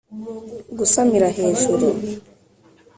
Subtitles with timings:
[0.77, 1.87] gusamira hejuru